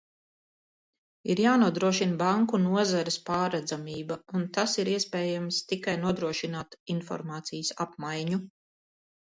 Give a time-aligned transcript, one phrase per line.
[1.33, 8.47] Ir jānodrošina banku nozares pārredzamība, un tas ir iespējams, tikai nodrošinot informācijas apmaiņu.